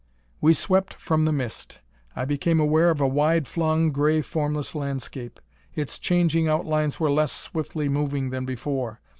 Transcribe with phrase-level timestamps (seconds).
[0.41, 1.77] We swept from the mist.
[2.15, 5.39] I became aware of a wide flung, gray formless landscape.
[5.75, 8.99] Its changing outlines were less swiftly moving than before.